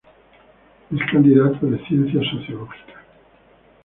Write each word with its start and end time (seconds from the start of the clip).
Es 0.89 1.11
candidato 1.11 1.63
de 1.67 1.77
Ciencias 1.85 2.25
Sociológicas. 2.31 3.03